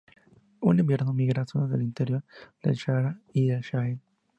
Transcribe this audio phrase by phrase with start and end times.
[0.69, 2.23] En invierno migra a zonas del interior
[2.63, 3.99] del Sáhara y el Sahel.